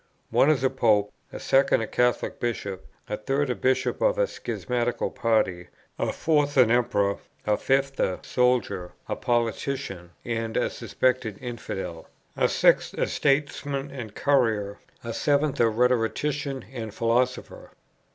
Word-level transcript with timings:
One 0.31 0.49
is 0.49 0.63
a 0.63 0.71
Pope, 0.71 1.13
a 1.31 1.39
second 1.39 1.81
a 1.81 1.87
Catholic 1.87 2.39
Bishop, 2.39 2.87
a 3.07 3.17
third 3.17 3.51
a 3.51 3.55
Bishop 3.55 4.01
of 4.01 4.17
a 4.17 4.25
schismatical 4.25 5.11
party, 5.13 5.67
a 5.99 6.11
fourth 6.11 6.57
an 6.57 6.71
emperor, 6.71 7.19
a 7.45 7.55
fifth 7.55 7.99
a 7.99 8.17
soldier, 8.23 8.93
a 9.07 9.15
politician, 9.15 10.09
and 10.25 10.57
a 10.57 10.71
suspected 10.71 11.37
infidel, 11.39 12.07
a 12.35 12.49
sixth 12.49 12.95
a 12.95 13.05
statesman 13.05 13.91
and 13.91 14.15
courtier, 14.15 14.79
a 15.03 15.13
seventh 15.13 15.59
a 15.59 15.69
rhetorician 15.69 16.65
and 16.73 16.95
philosopher. 16.95 17.69